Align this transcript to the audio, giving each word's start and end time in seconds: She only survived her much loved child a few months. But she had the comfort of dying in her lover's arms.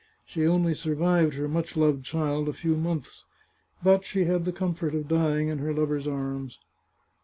She 0.25 0.47
only 0.47 0.73
survived 0.73 1.35
her 1.35 1.47
much 1.47 1.77
loved 1.77 2.03
child 2.05 2.49
a 2.49 2.53
few 2.53 2.75
months. 2.75 3.25
But 3.83 4.03
she 4.03 4.23
had 4.25 4.45
the 4.45 4.51
comfort 4.51 4.95
of 4.95 5.07
dying 5.07 5.49
in 5.49 5.59
her 5.59 5.75
lover's 5.75 6.07
arms. 6.07 6.57